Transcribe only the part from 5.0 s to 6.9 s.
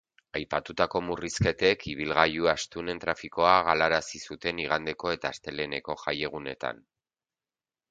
eta asteleheneko jaiegunetan.